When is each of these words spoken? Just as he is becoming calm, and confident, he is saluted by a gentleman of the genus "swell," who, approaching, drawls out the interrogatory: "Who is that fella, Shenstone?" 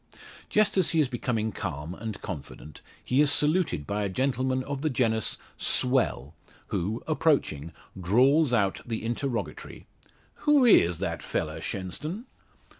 Just 0.49 0.77
as 0.79 0.89
he 0.89 0.99
is 0.99 1.07
becoming 1.07 1.51
calm, 1.51 1.93
and 1.93 2.19
confident, 2.23 2.81
he 3.03 3.21
is 3.21 3.31
saluted 3.31 3.85
by 3.85 4.01
a 4.03 4.09
gentleman 4.09 4.63
of 4.63 4.81
the 4.81 4.89
genus 4.89 5.37
"swell," 5.59 6.33
who, 6.69 7.03
approaching, 7.05 7.71
drawls 8.01 8.51
out 8.51 8.81
the 8.83 9.05
interrogatory: 9.05 9.85
"Who 10.49 10.65
is 10.65 10.97
that 10.97 11.21
fella, 11.21 11.61
Shenstone?" 11.61 12.25